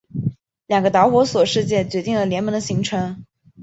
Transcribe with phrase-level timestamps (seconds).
[0.65, 3.23] 两个导火索事件决定了联盟的形成。